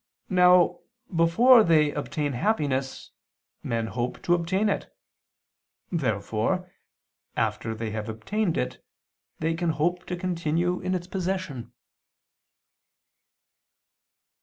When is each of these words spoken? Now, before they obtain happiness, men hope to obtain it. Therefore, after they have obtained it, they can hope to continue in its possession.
Now, 0.31 0.79
before 1.15 1.63
they 1.63 1.91
obtain 1.91 2.33
happiness, 2.33 3.11
men 3.61 3.85
hope 3.85 4.19
to 4.23 4.33
obtain 4.33 4.67
it. 4.67 4.91
Therefore, 5.91 6.71
after 7.37 7.75
they 7.75 7.91
have 7.91 8.09
obtained 8.09 8.57
it, 8.57 8.83
they 9.37 9.53
can 9.53 9.69
hope 9.69 10.07
to 10.07 10.15
continue 10.15 10.79
in 10.79 10.95
its 10.95 11.05
possession. 11.05 11.71